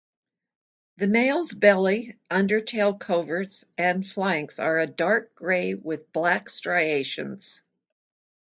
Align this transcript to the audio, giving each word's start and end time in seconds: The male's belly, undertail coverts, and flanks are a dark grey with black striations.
The 0.97 1.05
male's 1.05 1.53
belly, 1.53 2.17
undertail 2.31 2.99
coverts, 2.99 3.65
and 3.77 4.03
flanks 4.03 4.57
are 4.57 4.79
a 4.79 4.87
dark 4.87 5.35
grey 5.35 5.75
with 5.75 6.11
black 6.11 6.49
striations. 6.49 7.61